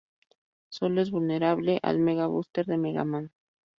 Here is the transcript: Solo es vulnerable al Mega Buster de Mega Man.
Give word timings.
Solo 0.69 1.01
es 1.01 1.11
vulnerable 1.11 1.77
al 1.83 1.99
Mega 1.99 2.25
Buster 2.25 2.65
de 2.65 2.75
Mega 2.79 3.05
Man. 3.05 3.31